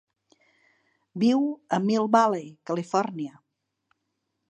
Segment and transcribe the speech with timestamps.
[1.25, 1.45] Viu
[1.79, 3.41] a Mill Valley, Califòrnia.